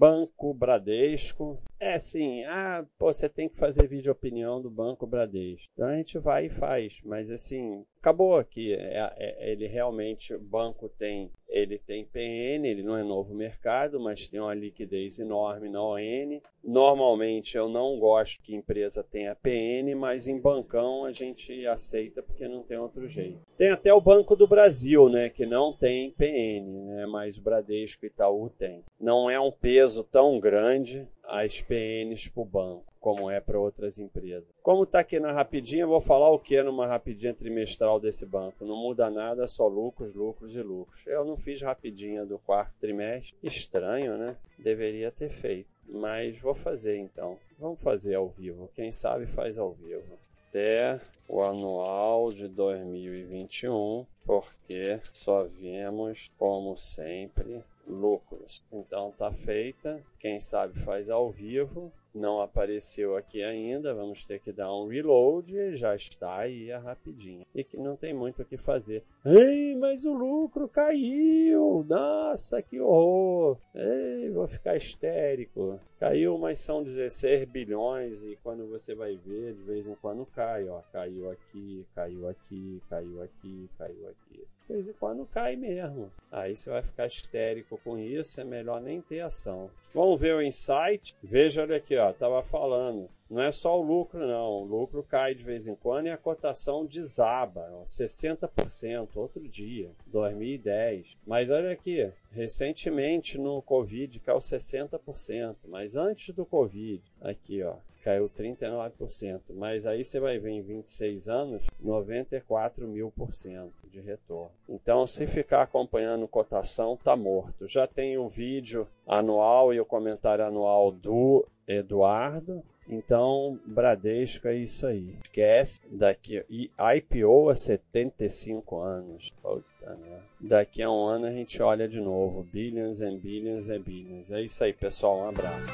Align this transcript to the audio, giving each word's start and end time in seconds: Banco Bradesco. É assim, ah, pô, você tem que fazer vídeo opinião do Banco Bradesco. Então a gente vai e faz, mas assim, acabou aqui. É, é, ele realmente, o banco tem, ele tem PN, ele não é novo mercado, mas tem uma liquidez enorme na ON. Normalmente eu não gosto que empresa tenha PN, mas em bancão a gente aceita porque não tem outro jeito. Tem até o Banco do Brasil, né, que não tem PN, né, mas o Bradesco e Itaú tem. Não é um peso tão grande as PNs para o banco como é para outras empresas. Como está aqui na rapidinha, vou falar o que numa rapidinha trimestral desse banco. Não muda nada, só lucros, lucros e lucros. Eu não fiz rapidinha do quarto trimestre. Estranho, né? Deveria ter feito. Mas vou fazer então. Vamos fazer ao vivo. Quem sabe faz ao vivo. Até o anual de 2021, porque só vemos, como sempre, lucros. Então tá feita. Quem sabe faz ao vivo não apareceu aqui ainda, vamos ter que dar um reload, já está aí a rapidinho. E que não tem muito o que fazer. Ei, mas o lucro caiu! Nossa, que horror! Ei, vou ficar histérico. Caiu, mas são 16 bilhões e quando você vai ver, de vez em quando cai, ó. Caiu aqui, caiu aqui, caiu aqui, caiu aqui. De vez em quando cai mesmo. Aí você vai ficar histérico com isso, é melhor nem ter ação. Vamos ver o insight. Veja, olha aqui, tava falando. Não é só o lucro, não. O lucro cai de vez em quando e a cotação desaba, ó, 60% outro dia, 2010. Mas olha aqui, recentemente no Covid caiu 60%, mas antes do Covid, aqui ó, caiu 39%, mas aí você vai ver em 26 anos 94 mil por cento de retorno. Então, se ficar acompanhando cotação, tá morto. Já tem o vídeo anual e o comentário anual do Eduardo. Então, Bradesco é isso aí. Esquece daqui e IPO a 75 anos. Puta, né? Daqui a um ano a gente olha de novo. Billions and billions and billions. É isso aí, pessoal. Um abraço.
Banco 0.00 0.54
Bradesco. 0.54 1.60
É 1.80 1.94
assim, 1.94 2.44
ah, 2.44 2.84
pô, 2.98 3.10
você 3.10 3.26
tem 3.26 3.48
que 3.48 3.56
fazer 3.56 3.88
vídeo 3.88 4.12
opinião 4.12 4.60
do 4.60 4.70
Banco 4.70 5.06
Bradesco. 5.06 5.72
Então 5.72 5.88
a 5.88 5.94
gente 5.94 6.18
vai 6.18 6.44
e 6.44 6.50
faz, 6.50 7.00
mas 7.02 7.30
assim, 7.30 7.86
acabou 7.98 8.36
aqui. 8.36 8.74
É, 8.74 9.14
é, 9.16 9.52
ele 9.52 9.66
realmente, 9.66 10.34
o 10.34 10.38
banco 10.38 10.90
tem, 10.90 11.30
ele 11.48 11.78
tem 11.78 12.04
PN, 12.04 12.66
ele 12.66 12.82
não 12.82 12.98
é 12.98 13.02
novo 13.02 13.34
mercado, 13.34 13.98
mas 13.98 14.28
tem 14.28 14.40
uma 14.40 14.52
liquidez 14.52 15.18
enorme 15.18 15.70
na 15.70 15.82
ON. 15.82 16.40
Normalmente 16.62 17.56
eu 17.56 17.66
não 17.66 17.98
gosto 17.98 18.42
que 18.42 18.54
empresa 18.54 19.02
tenha 19.02 19.34
PN, 19.34 19.94
mas 19.96 20.28
em 20.28 20.38
bancão 20.38 21.06
a 21.06 21.12
gente 21.12 21.66
aceita 21.66 22.22
porque 22.22 22.46
não 22.46 22.62
tem 22.62 22.76
outro 22.76 23.06
jeito. 23.06 23.40
Tem 23.56 23.70
até 23.70 23.92
o 23.92 24.02
Banco 24.02 24.36
do 24.36 24.46
Brasil, 24.46 25.08
né, 25.08 25.30
que 25.30 25.46
não 25.46 25.72
tem 25.74 26.10
PN, 26.10 26.84
né, 26.86 27.06
mas 27.06 27.38
o 27.38 27.42
Bradesco 27.42 28.04
e 28.04 28.08
Itaú 28.08 28.50
tem. 28.50 28.84
Não 29.00 29.30
é 29.30 29.40
um 29.40 29.50
peso 29.50 30.04
tão 30.04 30.38
grande 30.38 31.08
as 31.30 31.62
PNs 31.62 32.28
para 32.28 32.42
o 32.42 32.44
banco 32.44 32.90
como 33.00 33.30
é 33.30 33.40
para 33.40 33.58
outras 33.58 33.98
empresas. 33.98 34.52
Como 34.62 34.82
está 34.82 35.00
aqui 35.00 35.18
na 35.18 35.32
rapidinha, 35.32 35.86
vou 35.86 36.00
falar 36.00 36.28
o 36.28 36.38
que 36.38 36.62
numa 36.62 36.86
rapidinha 36.86 37.32
trimestral 37.32 37.98
desse 37.98 38.26
banco. 38.26 38.64
Não 38.64 38.76
muda 38.76 39.10
nada, 39.10 39.46
só 39.46 39.66
lucros, 39.66 40.14
lucros 40.14 40.54
e 40.54 40.62
lucros. 40.62 41.06
Eu 41.06 41.24
não 41.24 41.36
fiz 41.36 41.62
rapidinha 41.62 42.26
do 42.26 42.38
quarto 42.38 42.74
trimestre. 42.78 43.34
Estranho, 43.42 44.18
né? 44.18 44.36
Deveria 44.58 45.10
ter 45.10 45.30
feito. 45.30 45.70
Mas 45.88 46.38
vou 46.38 46.54
fazer 46.54 46.98
então. 46.98 47.38
Vamos 47.58 47.80
fazer 47.80 48.14
ao 48.14 48.28
vivo. 48.28 48.70
Quem 48.74 48.92
sabe 48.92 49.26
faz 49.26 49.58
ao 49.58 49.72
vivo. 49.72 50.18
Até 50.50 51.00
o 51.28 51.44
anual 51.44 52.30
de 52.30 52.48
2021, 52.48 54.04
porque 54.26 55.00
só 55.12 55.44
vemos, 55.44 56.28
como 56.36 56.76
sempre, 56.76 57.62
lucros. 57.86 58.64
Então 58.72 59.12
tá 59.12 59.32
feita. 59.32 60.02
Quem 60.18 60.40
sabe 60.40 60.76
faz 60.80 61.08
ao 61.08 61.30
vivo 61.30 61.92
não 62.14 62.40
apareceu 62.40 63.16
aqui 63.16 63.42
ainda, 63.42 63.94
vamos 63.94 64.24
ter 64.24 64.40
que 64.40 64.52
dar 64.52 64.74
um 64.74 64.86
reload, 64.88 65.76
já 65.76 65.94
está 65.94 66.38
aí 66.38 66.72
a 66.72 66.78
rapidinho. 66.78 67.46
E 67.54 67.62
que 67.62 67.76
não 67.76 67.96
tem 67.96 68.12
muito 68.12 68.42
o 68.42 68.44
que 68.44 68.56
fazer. 68.56 69.04
Ei, 69.24 69.76
mas 69.76 70.04
o 70.04 70.12
lucro 70.12 70.68
caiu! 70.68 71.84
Nossa, 71.88 72.62
que 72.62 72.80
horror! 72.80 73.58
Ei, 73.74 74.30
vou 74.30 74.48
ficar 74.48 74.76
histérico. 74.76 75.78
Caiu, 76.00 76.38
mas 76.38 76.60
são 76.60 76.82
16 76.82 77.44
bilhões 77.44 78.24
e 78.24 78.34
quando 78.42 78.66
você 78.66 78.94
vai 78.94 79.16
ver, 79.16 79.52
de 79.52 79.62
vez 79.64 79.86
em 79.86 79.94
quando 79.96 80.24
cai, 80.24 80.66
ó. 80.66 80.80
Caiu 80.90 81.30
aqui, 81.30 81.86
caiu 81.94 82.26
aqui, 82.26 82.82
caiu 82.88 83.22
aqui, 83.22 83.68
caiu 83.76 84.08
aqui. 84.08 84.46
De 84.66 84.72
vez 84.72 84.88
em 84.88 84.92
quando 84.94 85.26
cai 85.26 85.56
mesmo. 85.56 86.10
Aí 86.32 86.56
você 86.56 86.70
vai 86.70 86.80
ficar 86.80 87.06
histérico 87.06 87.78
com 87.84 87.98
isso, 87.98 88.40
é 88.40 88.44
melhor 88.44 88.80
nem 88.80 89.02
ter 89.02 89.20
ação. 89.20 89.68
Vamos 89.92 90.18
ver 90.18 90.34
o 90.36 90.40
insight. 90.40 91.14
Veja, 91.22 91.62
olha 91.62 91.76
aqui, 91.76 91.96
tava 92.18 92.42
falando. 92.42 93.08
Não 93.28 93.42
é 93.42 93.52
só 93.52 93.78
o 93.78 93.82
lucro, 93.82 94.26
não. 94.26 94.62
O 94.62 94.64
lucro 94.64 95.04
cai 95.04 95.34
de 95.34 95.44
vez 95.44 95.68
em 95.68 95.76
quando 95.76 96.06
e 96.06 96.10
a 96.10 96.16
cotação 96.16 96.84
desaba, 96.84 97.70
ó, 97.72 97.84
60% 97.84 99.08
outro 99.14 99.46
dia, 99.48 99.90
2010. 100.06 101.16
Mas 101.24 101.48
olha 101.48 101.70
aqui, 101.70 102.10
recentemente 102.32 103.38
no 103.38 103.62
Covid 103.62 104.18
caiu 104.20 104.38
60%, 104.38 105.56
mas 105.68 105.96
antes 105.96 106.34
do 106.34 106.44
Covid, 106.44 107.02
aqui 107.20 107.62
ó, 107.62 107.76
caiu 108.02 108.28
39%, 108.28 109.40
mas 109.50 109.86
aí 109.86 110.04
você 110.04 110.18
vai 110.18 110.38
ver 110.38 110.50
em 110.50 110.62
26 110.62 111.28
anos 111.28 111.66
94 111.80 112.88
mil 112.88 113.10
por 113.10 113.32
cento 113.32 113.88
de 113.90 114.00
retorno. 114.00 114.50
Então, 114.68 115.06
se 115.06 115.26
ficar 115.26 115.62
acompanhando 115.62 116.26
cotação, 116.28 116.96
tá 116.96 117.16
morto. 117.16 117.68
Já 117.68 117.86
tem 117.86 118.16
o 118.16 118.28
vídeo 118.28 118.86
anual 119.06 119.74
e 119.74 119.80
o 119.80 119.84
comentário 119.84 120.44
anual 120.44 120.90
do 120.90 121.46
Eduardo. 121.70 122.62
Então, 122.88 123.58
Bradesco 123.64 124.48
é 124.48 124.56
isso 124.56 124.86
aí. 124.86 125.14
Esquece 125.22 125.82
daqui 125.90 126.44
e 126.50 126.70
IPO 126.96 127.48
a 127.48 127.54
75 127.54 128.80
anos. 128.80 129.32
Puta, 129.40 129.94
né? 129.94 130.20
Daqui 130.40 130.82
a 130.82 130.90
um 130.90 131.04
ano 131.04 131.26
a 131.26 131.30
gente 131.30 131.62
olha 131.62 131.86
de 131.86 132.00
novo. 132.00 132.42
Billions 132.42 133.00
and 133.00 133.18
billions 133.18 133.70
and 133.70 133.82
billions. 133.82 134.32
É 134.32 134.42
isso 134.42 134.64
aí, 134.64 134.72
pessoal. 134.72 135.20
Um 135.20 135.28
abraço. 135.28 135.70